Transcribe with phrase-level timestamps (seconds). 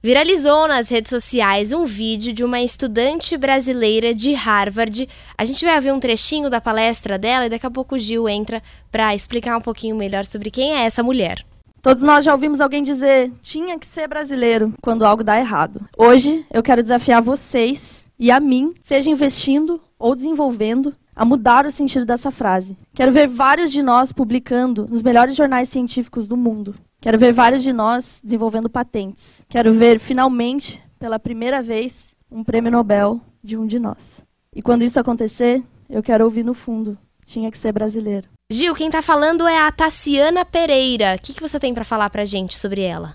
[0.00, 5.08] Viralizou nas redes sociais um vídeo de uma estudante brasileira de Harvard.
[5.36, 8.28] A gente vai ouvir um trechinho da palestra dela e daqui a pouco o Gil
[8.28, 11.44] entra para explicar um pouquinho melhor sobre quem é essa mulher.
[11.82, 15.88] Todos nós já ouvimos alguém dizer: tinha que ser brasileiro quando algo dá errado.
[15.98, 21.72] Hoje eu quero desafiar vocês e a mim, seja investindo ou desenvolvendo, a mudar o
[21.72, 22.76] sentido dessa frase.
[22.94, 26.76] Quero ver vários de nós publicando nos melhores jornais científicos do mundo.
[27.00, 29.42] Quero ver vários de nós desenvolvendo patentes.
[29.48, 34.18] Quero ver, finalmente, pela primeira vez, um prêmio Nobel de um de nós.
[34.54, 38.26] E quando isso acontecer, eu quero ouvir no fundo: tinha que ser brasileiro.
[38.50, 41.14] Gil, quem está falando é a Tassiana Pereira.
[41.14, 43.14] O que, que você tem para falar para a gente sobre ela?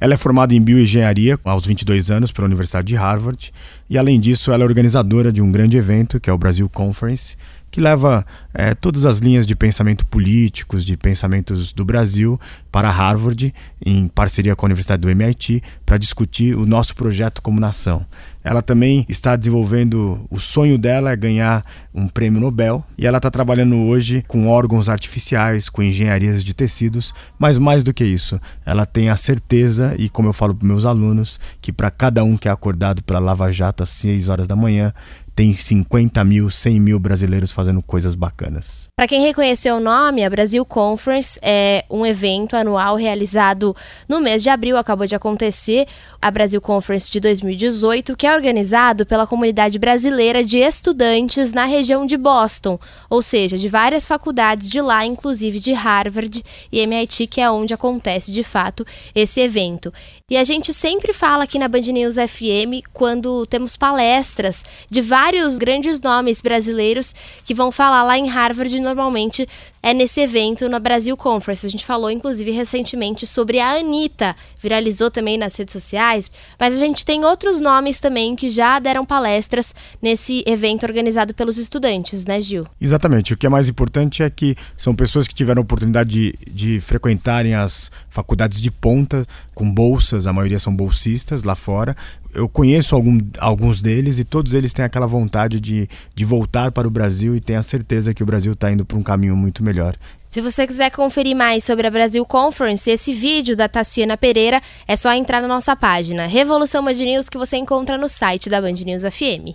[0.00, 3.52] Ela é formada em bioengenharia aos 22 anos pela Universidade de Harvard
[3.88, 7.36] e, além disso, ela é organizadora de um grande evento que é o Brasil Conference,
[7.70, 12.38] que leva é, todas as linhas de pensamento políticos, de pensamentos do Brasil
[12.70, 17.60] para Harvard, em parceria com a Universidade do MIT, para discutir o nosso projeto como
[17.60, 18.04] nação.
[18.42, 23.30] Ela também está desenvolvendo, o sonho dela é ganhar um prêmio Nobel, e ela está
[23.30, 28.86] trabalhando hoje com órgãos artificiais, com engenharias de tecidos, mas mais do que isso, ela
[28.86, 32.48] tem a certeza, e como eu falo para meus alunos, que para cada um que
[32.48, 34.92] é acordado pela Lava Jato às 6 horas da manhã,
[35.34, 38.88] tem 50 mil, 100 mil brasileiros fazendo coisas bacanas.
[38.96, 43.74] Para quem reconheceu o nome, a Brasil Conference é um evento anual realizado
[44.08, 45.86] no mês de abril, acabou de acontecer,
[46.20, 52.06] a Brasil Conference de 2018, que é organizado pela comunidade brasileira de estudantes na região
[52.06, 57.40] de Boston, ou seja, de várias faculdades de lá, inclusive de Harvard e MIT, que
[57.40, 59.92] é onde acontece de fato esse evento.
[60.28, 65.58] E a gente sempre fala aqui na Band News FM quando temos palestras de vários
[65.58, 69.46] grandes nomes brasileiros que vão falar lá em Harvard normalmente
[69.82, 71.66] é nesse evento na Brasil Conference.
[71.66, 76.78] A gente falou, inclusive, recentemente sobre a Anitta, viralizou também nas redes sociais, mas a
[76.78, 82.40] gente tem outros nomes também que já deram palestras nesse evento organizado pelos estudantes, né,
[82.40, 82.66] Gil?
[82.80, 83.32] Exatamente.
[83.32, 86.80] O que é mais importante é que são pessoas que tiveram a oportunidade de, de
[86.80, 91.94] frequentarem as faculdades de ponta, com bolsas, a maioria são bolsistas lá fora,
[92.34, 96.86] eu conheço algum, alguns deles e todos eles têm aquela vontade de, de voltar para
[96.86, 99.62] o Brasil e têm a certeza que o Brasil está indo para um caminho muito
[99.70, 99.94] melhor.
[100.28, 104.94] Se você quiser conferir mais sobre a Brasil Conference, esse vídeo da Tassiana Pereira, é
[104.94, 108.74] só entrar na nossa página Revolução Band News que você encontra no site da Band
[108.84, 109.48] News FM.